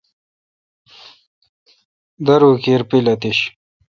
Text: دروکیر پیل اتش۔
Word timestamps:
دروکیر 2.25 2.81
پیل 2.89 3.05
اتش۔ 3.13 3.39